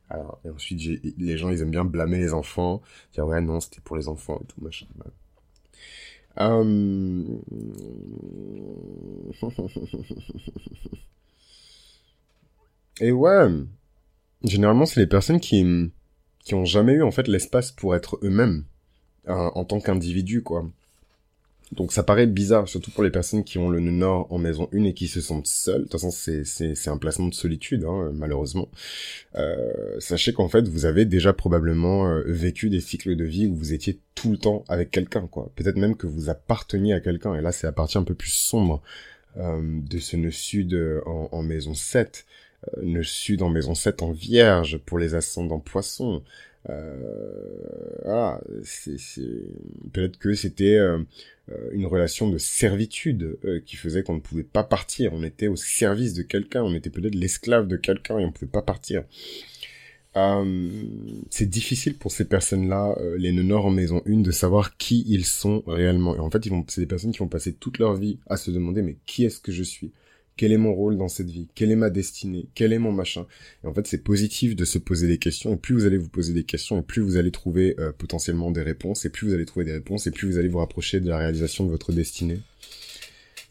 [0.10, 0.82] Alors, et ensuite,
[1.18, 2.82] les gens, ils aiment bien blâmer les enfants,
[3.14, 4.86] dire ouais non, c'était pour les enfants et tout machin.
[6.38, 7.24] Euh...
[13.00, 13.48] et ouais,
[14.44, 15.92] généralement c'est les personnes qui
[16.40, 18.66] qui ont jamais eu en fait l'espace pour être eux-mêmes
[19.28, 20.70] en tant qu'individu quoi.
[21.72, 24.70] Donc ça paraît bizarre, surtout pour les personnes qui ont le nœud nord en maison
[24.72, 25.80] 1 et qui se sentent seules.
[25.80, 28.70] De toute façon, c'est un placement de solitude, hein, malheureusement.
[29.36, 33.56] Euh, sachez qu'en fait, vous avez déjà probablement euh, vécu des cycles de vie où
[33.56, 35.52] vous étiez tout le temps avec quelqu'un, quoi.
[35.56, 37.36] Peut-être même que vous apparteniez à quelqu'un.
[37.36, 38.82] Et là, c'est la partie un peu plus sombre
[39.38, 42.26] euh, de ce nœud sud en, en maison 7.
[42.82, 46.24] Nœud sud en maison 7 en vierge pour les ascendants poissons.
[46.70, 46.96] Euh,
[48.04, 48.98] voilà, c'est
[49.94, 51.00] peut-être que c'était euh,
[51.52, 55.14] euh, une relation de servitude qui faisait qu'on ne pouvait pas partir.
[55.14, 58.32] On était au service de quelqu'un, on était peut-être l'esclave de quelqu'un et on ne
[58.32, 59.04] pouvait pas partir.
[61.30, 65.62] c'est difficile pour ces personnes-là, les nœuds en maison 1, de savoir qui ils sont
[65.68, 66.16] réellement.
[66.16, 68.50] Et en fait, ils c'est des personnes qui vont passer toute leur vie à se
[68.52, 69.92] demander mais qui est-ce que je suis?
[70.38, 71.48] Quel est mon rôle dans cette vie?
[71.56, 72.48] Quelle est ma destinée?
[72.56, 73.26] Quel est mon machin?
[73.64, 75.54] Et en fait, c'est positif de se poser des questions.
[75.54, 78.52] Et plus vous allez vous poser des questions, et plus vous allez trouver euh, potentiellement
[78.52, 81.00] des réponses, et plus vous allez trouver des réponses, et plus vous allez vous rapprocher
[81.00, 82.40] de la réalisation de votre destinée.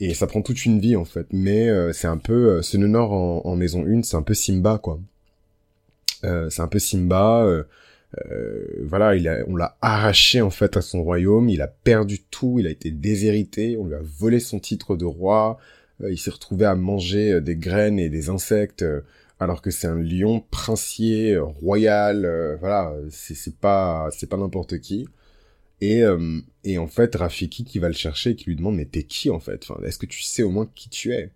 [0.00, 1.26] Et ça prend toute une vie en fait.
[1.32, 4.34] Mais euh, c'est un peu euh, ce nord en, en maison 1, c'est un peu
[4.34, 5.00] Simba quoi.
[6.22, 7.66] C'est un peu Simba.
[8.80, 11.50] Voilà, il a, on l'a arraché en fait à son royaume.
[11.50, 12.56] Il a perdu tout.
[12.58, 13.76] Il a été déshérité.
[13.76, 15.58] On lui a volé son titre de roi.
[16.00, 18.84] Il s'est retrouvé à manger des graines et des insectes
[19.40, 22.56] alors que c'est un lion princier royal.
[22.60, 25.08] voilà, c'est pas c'est pas n'importe qui.
[25.80, 26.02] Et,
[26.64, 29.30] et en fait, Rafiki qui va le chercher et qui lui demande mais t'es qui
[29.30, 29.66] en fait?
[29.84, 31.30] Est-ce que tu sais au moins qui tu es?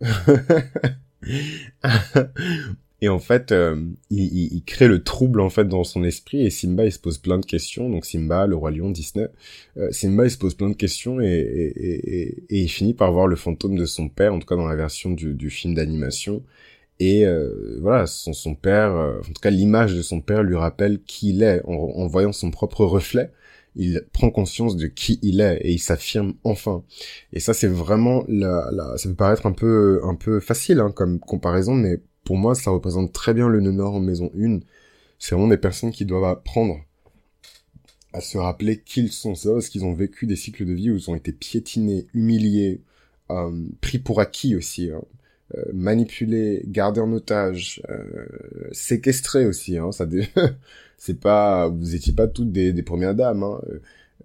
[3.00, 3.80] Et en fait, euh,
[4.10, 7.18] il, il, crée le trouble en fait dans son esprit et Simba il se pose
[7.18, 7.88] plein de questions.
[7.88, 9.28] Donc Simba, le roi lion Disney,
[9.76, 13.12] euh, Simba il se pose plein de questions et, et, et, et, il finit par
[13.12, 15.74] voir le fantôme de son père, en tout cas dans la version du, du film
[15.74, 16.42] d'animation.
[16.98, 20.56] Et euh, voilà, son, son père, euh, en tout cas l'image de son père lui
[20.56, 23.30] rappelle qui il est en, en voyant son propre reflet
[23.76, 26.82] il prend conscience de qui il est et il s'affirme enfin.
[27.32, 30.90] Et ça, c'est vraiment la, la, ça peut paraître un peu, un peu facile hein,
[30.90, 34.60] comme comparaison, mais pour moi, ça représente très bien le nœud nord en maison 1.
[35.18, 36.78] C'est vraiment des personnes qui doivent apprendre
[38.12, 39.34] à se rappeler qui ils sont.
[39.34, 42.82] C'est parce qu'ils ont vécu des cycles de vie où ils ont été piétinés, humiliés,
[43.30, 45.00] euh, pris pour acquis aussi, hein.
[45.56, 48.04] euh, manipulés, gardés en otage, euh,
[48.72, 49.78] séquestrés aussi.
[49.78, 49.90] Hein.
[49.90, 50.06] Ça,
[50.98, 53.42] c'est pas, vous étiez pas toutes des, des premières dames.
[53.42, 53.58] Hein.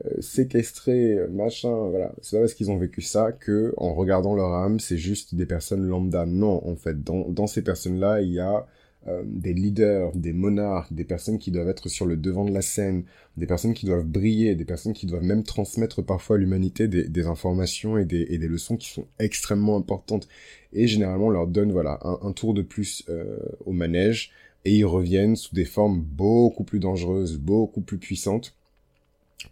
[0.05, 2.13] Euh, séquestrés, machin, voilà.
[2.21, 5.45] C'est pas parce qu'ils ont vécu ça que, en regardant leur âme, c'est juste des
[5.45, 6.25] personnes lambda.
[6.25, 8.65] Non, en fait, dans, dans ces personnes-là, il y a
[9.07, 12.61] euh, des leaders, des monarques, des personnes qui doivent être sur le devant de la
[12.61, 13.03] scène,
[13.35, 17.09] des personnes qui doivent briller, des personnes qui doivent même transmettre parfois à l'humanité des,
[17.09, 20.29] des, informations et des, et des leçons qui sont extrêmement importantes.
[20.71, 24.31] Et généralement, on leur donne voilà un, tour de plus euh, au manège
[24.63, 28.55] et ils reviennent sous des formes beaucoup plus dangereuses, beaucoup plus puissantes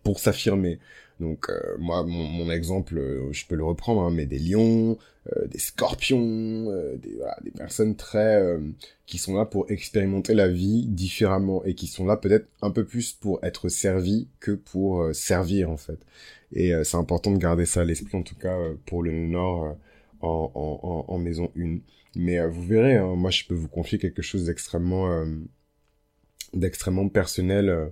[0.04, 0.80] pour s'affirmer.
[1.22, 4.98] Donc euh, moi, mon, mon, exemple, euh, je peux le reprendre, hein, mais des lions,
[5.32, 6.66] euh, des scorpions,
[6.98, 8.44] des, voilà, des personnes très
[9.06, 12.86] qui sont là pour expérimenter la vie différemment et qui sont là peut-être un peu
[12.86, 16.00] plus pour être servis que pour servir en fait.
[16.54, 19.78] Et c'est important de garder ça à l'esprit en tout cas pour le Nord
[20.22, 21.78] en, en, maison 1.
[22.16, 25.26] Mais vous verrez, hein, moi je peux vous confier quelque chose d'extrêmement
[26.54, 27.92] d'extrêmement personnel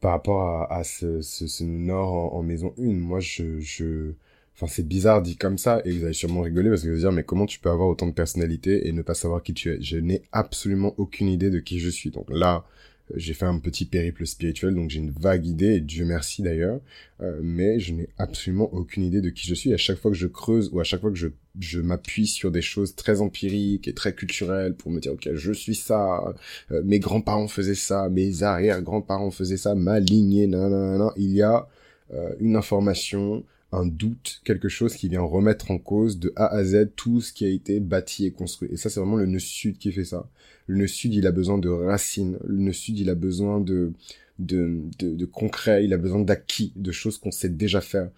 [0.00, 2.82] par rapport à, à ce, ce, ce, Nord en, maison 1.
[2.92, 4.12] Moi, je, je,
[4.54, 7.02] enfin, c'est bizarre dit comme ça, et vous allez sûrement rigoler parce que vous allez
[7.02, 9.70] dire, mais comment tu peux avoir autant de personnalité et ne pas savoir qui tu
[9.70, 9.80] es?
[9.80, 12.10] Je n'ai absolument aucune idée de qui je suis.
[12.10, 12.64] Donc là,
[13.14, 16.80] j'ai fait un petit périple spirituel, donc j'ai une vague idée, et Dieu merci d'ailleurs,
[17.20, 19.74] euh, mais je n'ai absolument aucune idée de qui je suis.
[19.74, 21.28] À chaque fois que je creuse ou à chaque fois que je,
[21.60, 25.52] je m'appuie sur des choses très empiriques et très culturelles pour me dire, ok, je
[25.52, 26.34] suis ça,
[26.70, 31.68] euh, mes grands-parents faisaient ça, mes arrière-grands-parents faisaient ça, ma lignée, nanana, il y a
[32.12, 36.64] euh, une information, un doute, quelque chose qui vient remettre en cause de A à
[36.64, 38.68] Z tout ce qui a été bâti et construit.
[38.72, 40.28] Et ça, c'est vraiment le nœud sud qui fait ça.
[40.66, 42.38] Le nœud sud, il a besoin de racines.
[42.46, 43.92] Le nœud sud, il a besoin de,
[44.38, 48.10] de, de, de concret, il a besoin d'acquis, de choses qu'on sait déjà faire.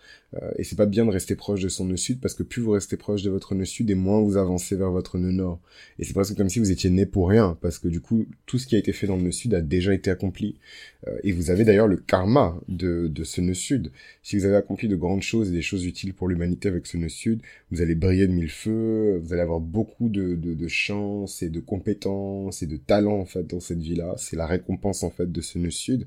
[0.42, 2.62] Euh, et c'est pas bien de rester proche de son nœud sud parce que plus
[2.62, 5.60] vous restez proche de votre nœud sud et moins vous avancez vers votre nœud nord.
[5.98, 8.58] Et c'est presque comme si vous étiez né pour rien parce que du coup tout
[8.58, 10.56] ce qui a été fait dans le nœud sud a déjà été accompli.
[11.06, 13.90] Euh, et vous avez d'ailleurs le karma de, de ce nœud sud.
[14.22, 16.96] Si vous avez accompli de grandes choses et des choses utiles pour l'humanité avec ce
[16.96, 21.42] nœud sud, vous allez briller de mille feux, vous allez avoir beaucoup de, de, chance
[21.42, 24.14] et de compétences et de talent en fait dans cette vie-là.
[24.18, 26.06] C'est la récompense en fait de ce nœud sud.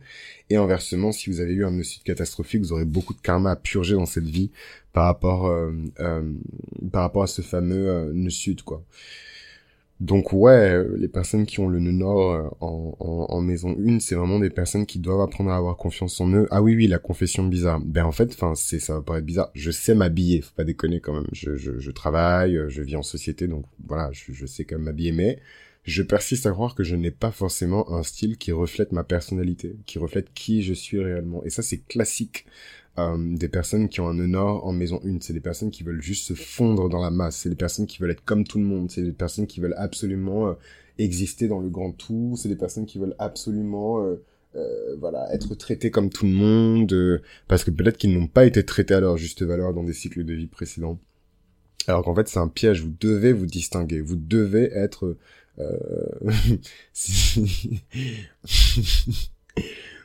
[0.49, 3.51] Et inversement, si vous avez eu un nœud sud catastrophique, vous aurez beaucoup de karma
[3.51, 4.51] à purger dans cette vie
[4.93, 6.33] par rapport euh, euh,
[6.91, 8.83] par rapport à ce fameux euh, nœud sud quoi.
[9.99, 14.49] Donc ouais, les personnes qui ont le nœud nord en, maison 1, c'est vraiment des
[14.49, 16.47] personnes qui doivent apprendre à avoir confiance en eux.
[16.51, 17.81] Ah oui oui, la confession bizarre.
[17.81, 19.51] Ben en fait, enfin c'est ça va paraître bizarre.
[19.55, 21.27] Je sais m'habiller, faut pas déconner quand même.
[21.33, 24.85] Je, je, je, travaille, je vis en société, donc voilà, je, je sais quand même
[24.85, 25.39] m'habiller, mais
[25.83, 29.75] je persiste à croire que je n'ai pas forcément un style qui reflète ma personnalité,
[29.85, 31.43] qui reflète qui je suis réellement.
[31.43, 32.45] Et ça c'est classique
[32.97, 35.19] euh, des personnes qui ont un nord en maison 1.
[35.21, 37.37] C'est des personnes qui veulent juste se fondre dans la masse.
[37.37, 38.89] C'est des personnes qui veulent être comme tout le monde.
[38.91, 40.53] C'est des personnes qui veulent absolument euh,
[40.97, 42.35] exister dans le grand tout.
[42.37, 44.23] C'est des personnes qui veulent absolument euh,
[44.55, 48.65] euh voilà être traitées comme tout le monde parce que peut-être qu'ils n'ont pas été
[48.65, 50.99] traités à leur juste valeur dans des cycles de vie précédents.
[51.87, 52.81] Alors qu'en fait c'est un piège.
[52.81, 54.01] Vous devez vous distinguer.
[54.01, 55.15] Vous devez être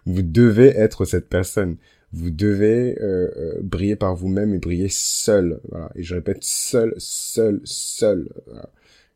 [0.07, 1.77] vous devez être cette personne
[2.15, 5.61] Vous devez euh, euh, briller par vous-même et briller seul.
[5.71, 5.91] Voilà.
[5.97, 8.29] Et je répète, seul, seul, seul.
[8.47, 8.71] Voilà.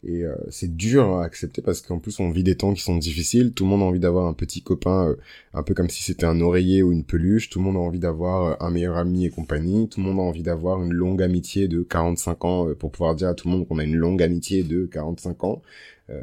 [0.04, 2.96] Et euh, c'est dur à accepter parce qu'en plus on vit des temps qui sont
[2.96, 3.52] difficiles.
[3.52, 5.16] Tout le monde a envie d'avoir un petit copain, euh,
[5.54, 7.50] un peu comme si c'était un oreiller ou une peluche.
[7.50, 9.88] Tout le monde a envie d'avoir euh, un meilleur ami et compagnie.
[9.88, 13.28] Tout le monde a envie d'avoir une longue amitié de 45 ans pour pouvoir dire
[13.28, 15.62] à tout le monde qu'on a une longue amitié de 45 ans.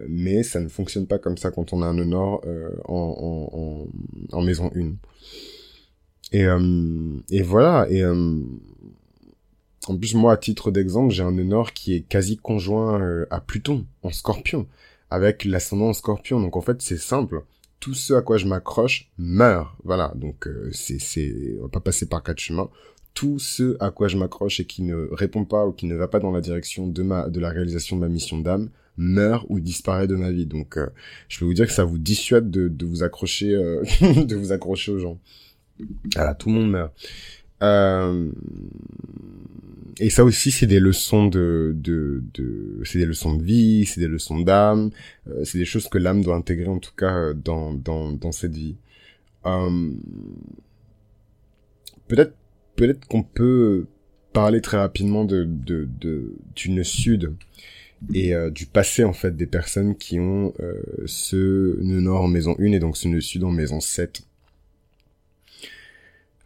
[0.09, 2.41] mais ça ne fonctionne pas comme ça quand on a un honneur
[2.85, 4.93] en, en, en, en, maison 1.
[6.31, 6.45] Et,
[7.29, 7.87] et voilà.
[7.89, 8.03] Et
[9.87, 13.39] en plus, moi, à titre d'exemple, j'ai un Honor qui est quasi conjoint euh, à
[13.39, 14.67] Pluton, en scorpion,
[15.11, 16.39] avec l'ascendant en scorpion.
[16.39, 17.43] Donc en fait, c'est simple.
[17.79, 19.75] Tout ce à quoi je m'accroche meurt.
[19.83, 22.69] Voilà, donc euh, c'est, c'est, on va pas passer par quatre chemins.
[23.13, 26.07] Tout ce à quoi je m'accroche et qui ne répond pas ou qui ne va
[26.07, 29.59] pas dans la direction de ma, de la réalisation de ma mission d'âme, meurt ou
[29.59, 30.47] disparaît de ma vie.
[30.47, 30.87] Donc, euh,
[31.29, 33.49] je peux vous dire que ça vous dissuade de, de vous accrocher,
[34.01, 35.19] de vous accrocher aux gens.
[36.15, 36.93] Voilà, tout le monde meurt.
[37.63, 38.31] Euh,
[39.99, 44.01] et ça aussi, c'est des leçons de, de, de c'est des leçons de vie, c'est
[44.01, 44.91] des leçons d'âme,
[45.29, 48.55] euh, c'est des choses que l'âme doit intégrer en tout cas dans dans dans cette
[48.55, 48.75] vie.
[49.45, 49.91] Euh,
[52.07, 52.33] peut-être
[52.75, 53.85] peut-être qu'on peut
[54.33, 57.33] parler très rapidement de de de d'une sud
[58.13, 62.27] et euh, du passé en fait des personnes qui ont euh, ce nœud nord en
[62.27, 64.23] maison 1 et donc ce nœud sud en maison 7.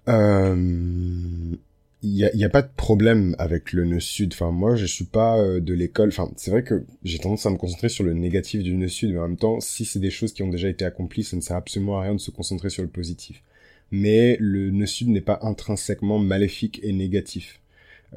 [0.09, 1.55] Euh,
[2.01, 4.33] il y a, a, pas de problème avec le nœud sud.
[4.33, 6.09] Enfin, moi, je suis pas euh, de l'école.
[6.09, 9.11] Enfin, c'est vrai que j'ai tendance à me concentrer sur le négatif du nœud sud,
[9.11, 11.41] mais en même temps, si c'est des choses qui ont déjà été accomplies, ça ne
[11.41, 13.43] sert absolument à rien de se concentrer sur le positif.
[13.91, 17.59] Mais le nœud sud n'est pas intrinsèquement maléfique et négatif.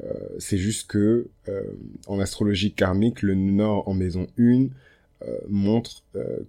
[0.03, 1.63] Euh, c'est juste que euh,
[2.07, 4.67] en astrologie karmique, le nord en maison 1
[5.23, 6.03] euh, montre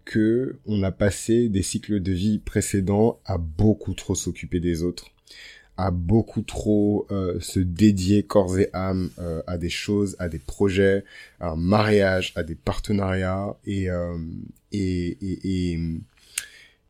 [0.04, 5.13] que on a passé des cycles de vie précédents à beaucoup trop s'occuper des autres
[5.76, 10.38] à beaucoup trop euh, se dédier corps et âme euh, à des choses, à des
[10.38, 11.04] projets,
[11.40, 14.16] à un mariage, à des partenariats et, euh,
[14.72, 15.78] et, et,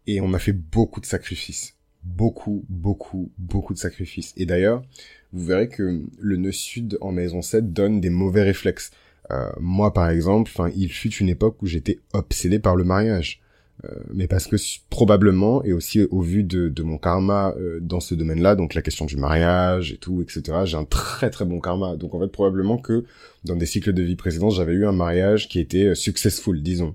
[0.06, 1.74] et, on a fait beaucoup de sacrifices.
[2.02, 4.34] Beaucoup, beaucoup, beaucoup de sacrifices.
[4.36, 4.84] Et d'ailleurs,
[5.32, 8.90] vous verrez que le nœud sud en maison 7 donne des mauvais réflexes.
[9.30, 13.40] Euh, moi, par exemple, enfin, il fut une époque où j'étais obsédé par le mariage.
[13.84, 14.56] Euh, mais parce que
[14.88, 18.82] probablement, et aussi au vu de, de mon karma euh, dans ce domaine-là, donc la
[18.82, 21.96] question du mariage et tout, etc., j'ai un très très bon karma.
[21.96, 23.04] Donc en fait, probablement que
[23.44, 26.94] dans des cycles de vie précédents, j'avais eu un mariage qui était euh, successful, disons.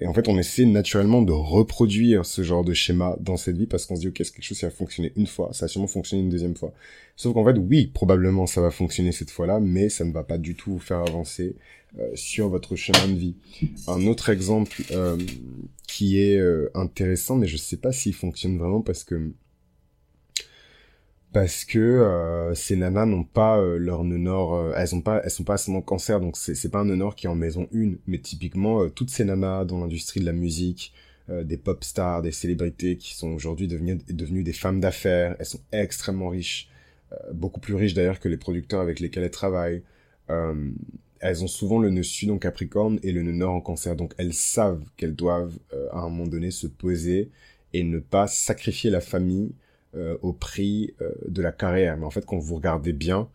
[0.00, 3.66] Et en fait, on essaie naturellement de reproduire ce genre de schéma dans cette vie
[3.66, 5.68] parce qu'on se dit, ok, c'est quelque chose qui a fonctionné une fois, ça a
[5.68, 6.72] sûrement fonctionné une deuxième fois.
[7.16, 10.38] Sauf qu'en fait, oui, probablement ça va fonctionner cette fois-là, mais ça ne va pas
[10.38, 11.56] du tout vous faire avancer
[12.14, 13.36] sur votre chemin de vie.
[13.86, 15.16] Un autre exemple euh,
[15.86, 19.30] qui est euh, intéressant, mais je sais pas s'il fonctionne vraiment parce que
[21.32, 25.82] parce que ces nanas n'ont pas leur nœud elles ont pas, elles sont pas seulement
[25.82, 29.10] cancer, donc c'est c'est pas un nœud qui est en maison une, mais typiquement toutes
[29.10, 30.94] ces nanas dans l'industrie de la musique,
[31.28, 35.62] des pop stars, des célébrités qui sont aujourd'hui devenues devenues des femmes d'affaires, elles sont
[35.72, 36.70] extrêmement riches,
[37.32, 39.82] beaucoup plus riches d'ailleurs que les producteurs avec lesquels elles travaillent.
[41.24, 43.96] Elles ont souvent le nœud sud en Capricorne et le nœud nord en Cancer.
[43.96, 47.30] Donc elles savent qu'elles doivent euh, à un moment donné se poser
[47.72, 49.52] et ne pas sacrifier la famille
[49.96, 51.96] euh, au prix euh, de la carrière.
[51.96, 53.28] Mais en fait, quand vous regardez bien,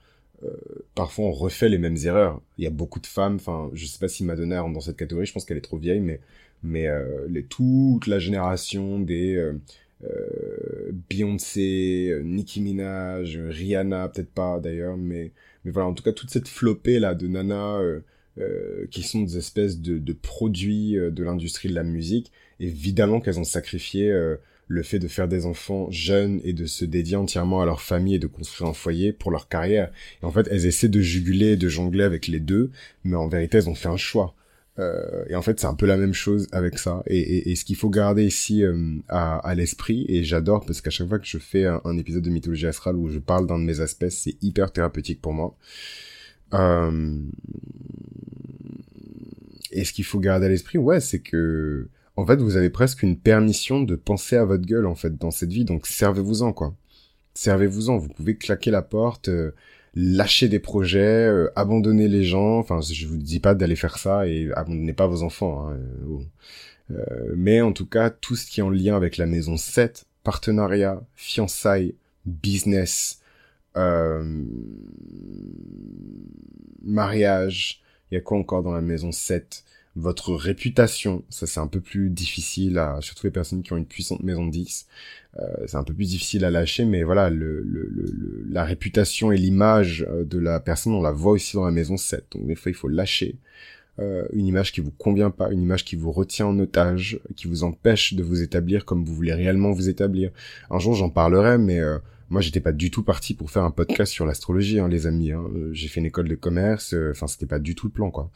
[0.93, 2.39] parfois on refait les mêmes erreurs.
[2.59, 4.95] Il y a beaucoup de femmes, enfin, je sais pas si Madonna rentre dans cette
[4.95, 6.21] catégorie, je pense qu'elle est trop vieille, mais
[6.63, 6.87] mais
[7.49, 9.51] toute la génération des
[11.09, 15.33] Beyoncé, Nicki Minaj, Rihanna, peut-être pas d'ailleurs, mais
[15.65, 17.99] mais voilà, en tout cas, toute cette flopée là de nanas euh,
[18.39, 23.19] euh, qui sont des espèces de, de produits euh, de l'industrie de la musique, évidemment
[23.19, 24.13] qu'elles ont sacrifié
[24.67, 28.15] le fait de faire des enfants jeunes et de se dédier entièrement à leur famille
[28.15, 29.91] et de construire un foyer pour leur carrière.
[30.21, 32.69] Et en fait, elles essaient de juguler et de jongler avec les deux,
[33.03, 34.35] mais en vérité, elles ont fait un choix.
[34.79, 37.03] Euh, et en fait, c'est un peu la même chose avec ça.
[37.05, 41.19] Et, ce qu'il faut garder ici euh, à, l'esprit, et j'adore parce qu'à chaque fois
[41.19, 43.81] que je fais un, un, épisode de mythologie astrale où je parle d'un de mes
[43.81, 45.55] aspects, c'est hyper thérapeutique pour moi.
[46.53, 47.19] Euh...
[49.71, 53.03] Et ce qu'il faut garder à l'esprit, ouais, c'est que en fait, vous avez presque
[53.03, 56.75] une permission de penser à votre gueule en fait dans cette vie, donc servez-vous-en quoi.
[57.33, 57.97] Servez-vous-en.
[57.97, 59.29] Vous pouvez claquer la porte.
[59.99, 62.59] Euh, lâcher des projets, euh, abandonner les gens.
[62.59, 65.67] Enfin, je vous dis pas d'aller faire ça et abandonnez pas vos enfants.
[65.67, 66.19] Hein, euh,
[66.91, 70.05] euh, mais en tout cas, tout ce qui est en lien avec la maison 7,
[70.23, 73.21] partenariat, fiançailles, business,
[76.83, 77.81] mariage,
[78.11, 79.63] il y a quoi encore dans la maison 7
[79.99, 83.85] votre réputation, ça c'est un peu plus difficile, à, surtout les personnes qui ont une
[83.85, 84.87] puissante maison de 10,
[85.39, 89.31] euh, c'est un peu plus difficile à lâcher, mais voilà, le, le, le, la réputation
[89.31, 92.47] et l'image euh, de la personne, on la voit aussi dans la maison 7, donc
[92.47, 93.35] des fois il faut lâcher.
[93.99, 97.47] Euh, une image qui vous convient pas, une image qui vous retient en otage, qui
[97.47, 100.31] vous empêche de vous établir comme vous voulez réellement vous établir.
[100.69, 101.97] Un jour j'en parlerai, mais euh,
[102.29, 105.31] moi, j'étais pas du tout parti pour faire un podcast sur l'astrologie, hein, les amis.
[105.31, 105.45] Hein.
[105.71, 106.93] J'ai fait une école de commerce.
[106.93, 108.31] Euh, enfin, c'était pas du tout le plan, quoi.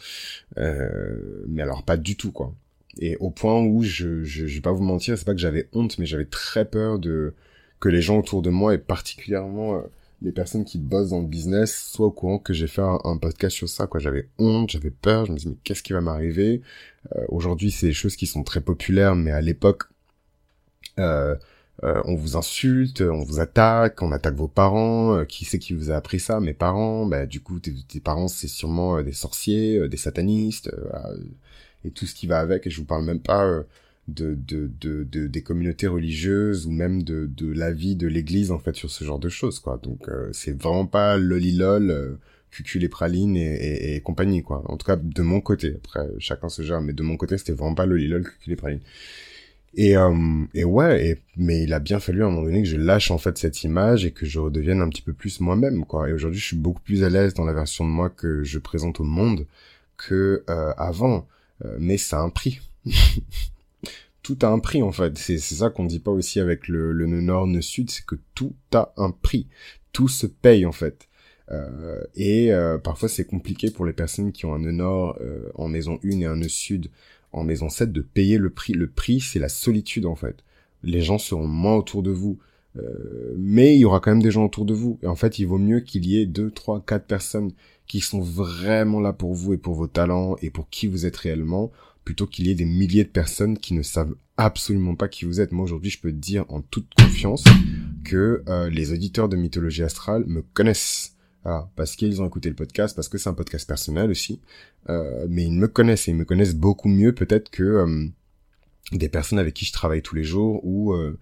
[0.58, 2.54] Euh, mais alors, pas du tout, quoi.
[3.00, 5.68] Et au point où je, je, je vais pas vous mentir, c'est pas que j'avais
[5.74, 7.34] honte, mais j'avais très peur de
[7.80, 9.82] que les gens autour de moi et particulièrement euh,
[10.22, 13.56] les personnes qui bossent dans le business soient au courant que j'ai fait un, podcast
[13.56, 13.88] sur ça.
[13.88, 15.26] Quoi, j'avais honte, j'avais peur.
[15.26, 16.62] Je me disais mais qu'est-ce qui va m'arriver?
[17.16, 19.84] Euh, Aujourd'hui, c'est des choses qui sont très populaires, mais à l'époque.
[21.00, 21.36] Euh,
[21.84, 25.74] euh, on vous insulte, on vous attaque, on attaque vos parents, euh, qui c'est qui
[25.74, 29.12] vous a appris ça Mes parents, bah du coup tes, parents c'est sûrement euh, des
[29.12, 30.72] sorciers, des satanistes,
[31.84, 33.64] et tout ce qui va avec, et je vous parle même pas
[34.08, 38.60] de, de, de, des communautés religieuses ou même de, de la vie de l'église en
[38.60, 39.80] fait sur ce genre de choses quoi.
[39.82, 42.20] Donc c'est vraiment pas lolilol,
[42.52, 44.62] cucu les pralines et, et, compagnie quoi.
[44.68, 47.54] En tout cas de mon côté, après chacun se gère, mais de mon côté c'était
[47.54, 48.82] vraiment pas lolilol, cucu les pralines.
[49.76, 52.70] Et, euh, et ouais, et, mais il a bien fallu à un moment donné que
[52.70, 55.86] je lâche en fait cette image et que je redevienne un petit peu plus moi-même,
[55.86, 56.10] quoi.
[56.10, 58.60] Et aujourd'hui, je suis beaucoup plus à l'aise dans la version de moi que je
[58.60, 59.48] présente au monde
[59.98, 61.28] que euh, avant.
[61.66, 62.62] Euh, mais ça a un prix.
[64.22, 65.18] tout a un prix en fait.
[65.18, 68.54] C'est ça qu'on dit pas aussi avec le, le nord, nœud sud, c'est que tout
[68.74, 69.48] a un prix.
[69.92, 71.08] Tout se paye en fait.
[71.52, 75.20] Euh, et euh, parfois c'est compliqué pour les personnes qui ont un nœud nord
[75.56, 76.90] en maison 1 et un nœud sud
[77.34, 78.74] en maison 7 de payer le prix.
[78.74, 80.44] Le prix, c'est la solitude en fait.
[80.84, 82.40] Les gens seront moins autour de vous.
[82.76, 85.00] Euh, mais il y aura quand même des gens autour de vous.
[85.04, 87.52] Et en fait, il vaut mieux qu'il y ait deux, trois, quatre personnes
[87.88, 91.18] qui sont vraiment là pour vous et pour vos talents et pour qui vous êtes
[91.18, 91.72] réellement,
[92.04, 95.42] plutôt qu'il y ait des milliers de personnes qui ne savent absolument pas qui vous
[95.42, 95.52] êtes.
[95.52, 97.44] Moi, aujourd'hui, je peux dire en toute confiance
[98.04, 101.13] que euh, les auditeurs de mythologie astrale me connaissent
[101.46, 104.42] ah, parce qu'ils ont écouté le podcast, parce que c'est un podcast personnel aussi.
[104.90, 108.08] Euh, mais ils me connaissent et ils me connaissent beaucoup mieux peut-être que euh,
[108.92, 111.18] des personnes avec qui je travaille tous les jours ou, euh,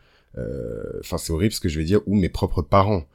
[0.99, 3.05] enfin c'est horrible ce que je vais dire, ou mes propres parents.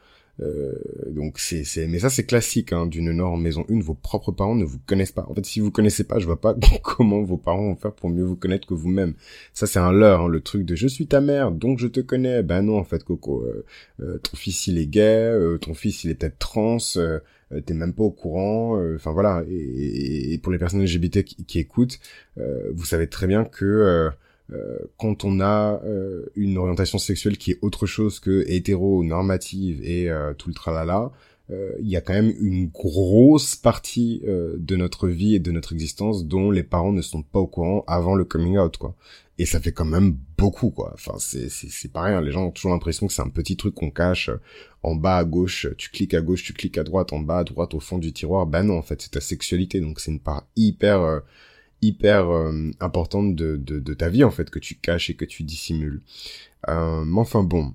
[0.40, 0.74] Euh,
[1.08, 3.64] donc c'est c'est mais ça c'est classique hein, d'une norme maison.
[3.68, 5.26] Une vos propres parents ne vous connaissent pas.
[5.28, 8.10] En fait si vous connaissez pas je vois pas comment vos parents vont faire pour
[8.10, 9.14] mieux vous connaître que vous-même.
[9.54, 12.00] Ça c'est un leurre hein, le truc de je suis ta mère donc je te
[12.00, 13.64] connais ben non en fait Coco euh,
[14.00, 16.78] euh, ton fils il est gay ton fils il est peut-être trans
[17.64, 19.44] t'es même pas au courant enfin voilà.
[19.48, 21.98] Et, et, pour les personnes LGBT qui, écoutent
[22.36, 24.10] vous savez très bien que euh,
[24.96, 30.08] quand on a euh, une orientation sexuelle qui est autre chose que hétéro, normative et
[30.10, 31.10] euh, tout le tralala,
[31.80, 36.26] il y a quand même une grosse partie de notre vie et de notre existence
[36.26, 38.96] dont les parents ne sont pas au courant avant le coming out, quoi.
[39.38, 40.90] Et ça fait quand même beaucoup, quoi.
[40.94, 42.20] Enfin, c'est c'est pas rien.
[42.20, 44.28] Les gens ont toujours l'impression que c'est un petit truc qu'on cache
[44.82, 45.68] en bas à gauche.
[45.78, 48.12] Tu cliques à gauche, tu cliques à droite, en bas à droite, au fond du
[48.12, 48.46] tiroir.
[48.46, 49.78] Ben non, en fait, c'est ta sexualité.
[49.80, 51.22] Donc c'est une part hyper
[51.82, 55.24] hyper euh, importante de, de, de, ta vie en fait que tu caches et que
[55.24, 56.02] tu dissimules.
[56.68, 57.74] Euh, mais enfin bon,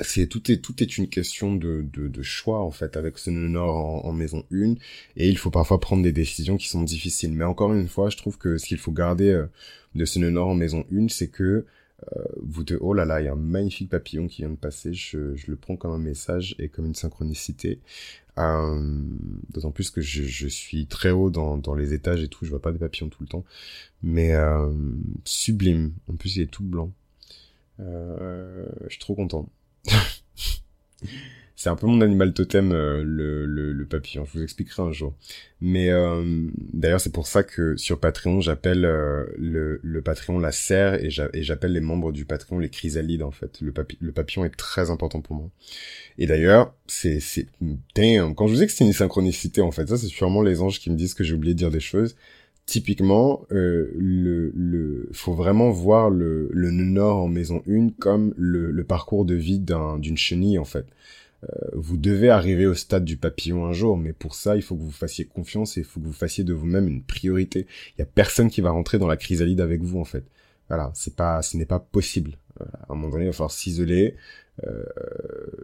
[0.00, 3.30] c'est tout est tout est une question de, de, de choix en fait avec ce
[3.30, 4.74] nord en, en, maison 1
[5.16, 7.32] et il faut parfois prendre des décisions qui sont difficiles.
[7.32, 9.46] Mais encore une fois, je trouve que ce qu'il faut garder euh,
[9.94, 11.66] de ce nord en maison 1, c'est que
[12.16, 14.56] euh, vous deux, oh là là, il y a un magnifique papillon qui vient de
[14.56, 14.92] passer.
[14.92, 17.80] Je, je le prends comme un message et comme une synchronicité.
[18.38, 19.02] Euh,
[19.50, 22.44] D'autant plus que je, je, suis très haut dans, dans les étages et tout.
[22.44, 23.44] Je vois pas des papillons tout le temps,
[24.02, 24.72] mais euh,
[25.24, 25.92] sublime.
[26.08, 26.92] En plus, il est tout blanc.
[27.80, 29.48] Euh, je suis trop content.
[31.60, 34.24] C'est un peu mon animal totem, euh, le, le, le, papillon.
[34.24, 35.12] Je vous expliquerai un jour.
[35.60, 40.52] Mais euh, d'ailleurs, c'est pour ça que sur Patreon, j'appelle euh, le, le Patreon la
[40.52, 43.60] serre et j'appelle les membres du Patreon les chrysalides, en fait.
[43.60, 43.72] Le,
[44.10, 45.50] papillon est très important pour moi.
[46.16, 47.20] Et d'ailleurs, c'est...
[47.20, 50.62] c'est Quand je vous dis que c'est une synchronicité, en fait, ça, c'est sûrement les
[50.62, 52.16] anges qui me disent que j'ai oublié de dire des choses
[52.64, 58.70] typiquement, euh, le, le, faut vraiment voir le, le nord en maison 1 comme le,
[58.70, 60.86] le parcours de vie d'une chenille, en fait.
[61.44, 64.76] Euh, vous devez arriver au stade du papillon un jour, mais pour ça, il faut
[64.76, 67.66] que vous fassiez confiance et il faut que vous fassiez de vous-même une priorité.
[67.96, 70.24] Il y a personne qui va rentrer dans la chrysalide avec vous, en fait.
[70.68, 72.36] Voilà, c'est pas, ce n'est pas possible.
[72.60, 74.16] À un moment donné, il va falloir s'isoler.
[74.66, 74.84] Euh,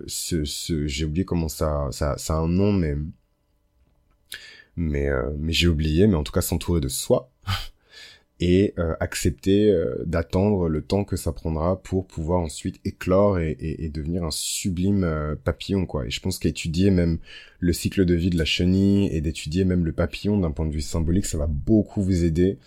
[0.06, 2.96] ce, ce, j'ai oublié comment ça, ça, ça a un nom, mais,
[4.76, 6.06] mais, euh, mais j'ai oublié.
[6.06, 7.30] Mais en tout cas, s'entourer de soi.
[8.38, 13.56] et euh, accepter euh, d'attendre le temps que ça prendra pour pouvoir ensuite éclore et,
[13.58, 16.06] et, devenir un sublime euh, papillon quoi.
[16.06, 17.18] Et je pense qu'étudier même
[17.60, 20.72] le cycle de vie de la chenille et d'étudier même le papillon d'un point de
[20.72, 22.58] vue symbolique ça va beaucoup vous aider.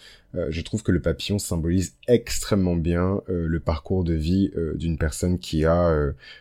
[0.50, 5.66] Je trouve que le papillon symbolise extrêmement bien le parcours de vie d'une personne qui
[5.66, 5.92] a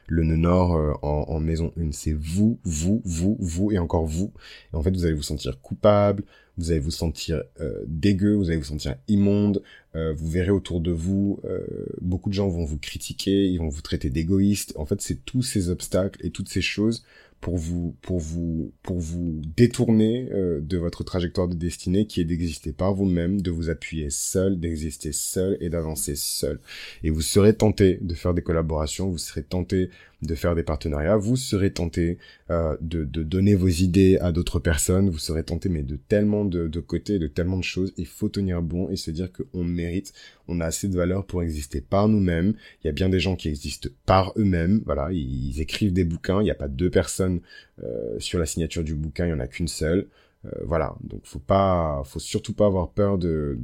[0.07, 4.31] le nœud nord en, en, maison 1 c'est vous vous vous vous et encore vous.
[4.73, 6.23] Et en fait vous allez vous sentir coupable
[6.59, 9.63] vous allez vous sentir euh, dégueu, vous allez vous sentir immonde,
[9.95, 11.61] euh, vous verrez autour de vous, euh,
[12.01, 14.75] beaucoup de gens vont vous critiquer, ils vont vous traiter d'égoïste.
[14.77, 17.05] En fait, c'est tous ces obstacles et toutes ces choses
[17.41, 22.25] pour vous pour vous pour vous détourner euh, de votre trajectoire de destinée qui est
[22.25, 26.59] d'exister par vous-même, de vous appuyer seul, d'exister seul et d'avancer seul.
[27.05, 29.91] Et vous serez tenté de faire des collaborations, vous serez tenté
[30.23, 32.19] de faire des partenariats, vous serez tenté
[32.51, 36.45] euh, de, de, donner vos idées à d'autres personnes, vous serez tenté mais de tellement
[36.45, 37.93] de, de côtés, de tellement de choses.
[37.97, 40.13] Il faut tenir bon et se dire qu'on mérite,
[40.49, 42.55] on a assez de valeur pour exister par nous-mêmes.
[42.83, 44.83] Il y a bien des gens qui existent par eux-mêmes.
[44.87, 46.41] Voilà, ils, écrivent des bouquins.
[46.41, 47.41] Il n'y a pas deux personnes
[47.85, 49.27] euh, sur la signature du bouquin.
[49.27, 50.09] Il y en a qu'une seule.
[50.47, 53.59] Euh, voilà, donc faut pas, faut surtout pas avoir peur de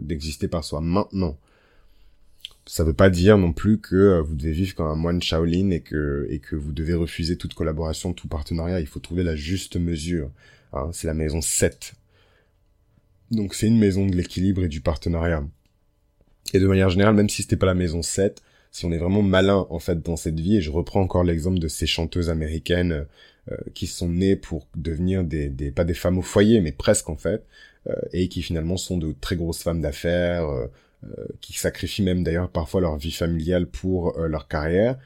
[0.00, 0.80] d'exister par soi.
[0.80, 1.38] Maintenant,
[2.66, 5.70] ça veut pas dire non plus que euh, vous devez vivre comme un moine Shaolin
[5.70, 8.80] et que et que vous devez refuser toute collaboration, tout partenariat.
[8.80, 10.30] Il faut trouver la juste mesure.
[10.72, 10.90] Hein.
[10.92, 11.94] c'est la maison 7.
[13.30, 15.44] Donc c'est une maison de l'équilibre et du partenariat.
[16.54, 19.22] Et de manière générale, même si c'était pas la maison 7, si on est vraiment
[19.22, 23.06] malin en fait dans cette vie, et je reprends encore l'exemple de ces chanteuses américaines
[23.50, 27.08] euh, qui sont nées pour devenir des, des, pas des femmes au foyer, mais presque
[27.08, 27.44] en fait,
[27.88, 30.66] euh, et qui finalement sont de très grosses femmes d'affaires, euh,
[31.40, 34.96] qui sacrifient même d'ailleurs parfois leur vie familiale pour leur carrière.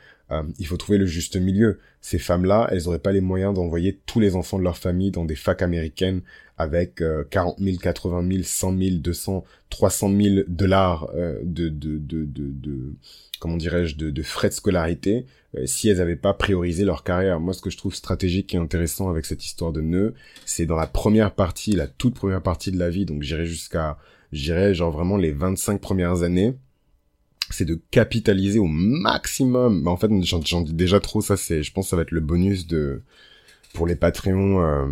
[0.58, 1.78] il faut trouver le juste milieu.
[2.00, 5.24] Ces femmes-là, elles n'auraient pas les moyens d'envoyer tous les enfants de leur famille dans
[5.24, 6.22] des facs américaines
[6.60, 12.26] avec 40 000, 80 000, 100 000, 200, 300 000 dollars euh, de, de, de,
[12.26, 12.92] de,
[13.38, 15.24] comment dirais-je, de, frais de scolarité,
[15.56, 17.40] euh, si elles n'avaient pas priorisé leur carrière.
[17.40, 20.76] Moi, ce que je trouve stratégique et intéressant avec cette histoire de nœud, c'est dans
[20.76, 23.96] la première partie, la toute première partie de la vie, donc j'irai jusqu'à,
[24.32, 26.54] j'irai genre vraiment les 25 premières années,
[27.50, 29.82] c'est de capitaliser au maximum.
[29.82, 32.12] Bah, en fait, j'en dis déjà trop, ça c'est, je pense que ça va être
[32.12, 33.02] le bonus de,
[33.74, 34.86] pour les Patreons, euh,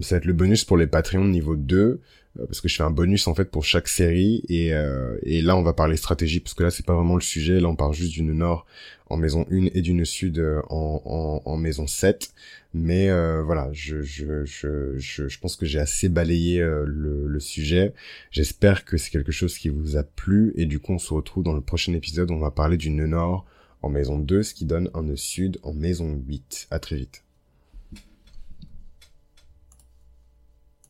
[0.00, 2.00] ça va être le bonus pour les Patreons niveau 2 euh,
[2.38, 4.42] parce que je fais un bonus en fait pour chaque série.
[4.48, 7.20] Et, euh, et là on va parler stratégie parce que là c'est pas vraiment le
[7.20, 7.60] sujet.
[7.60, 8.66] Là on parle juste d'une nord
[9.08, 12.32] en maison 1 et d'une sud euh, en, en, en, maison 7
[12.72, 13.08] mais
[13.42, 17.92] voilà je, je, je, je, pense que j'ai assez balayé le, le sujet.
[18.30, 20.52] J'espère que c'est quelque chose qui vous a plu.
[20.56, 22.30] Et du coup on se retrouve dans le prochain épisode.
[22.30, 23.44] Où on va parler d'une nord
[23.82, 27.24] en maison 2 ce qui donne un nœud sud en maison 8 à très vite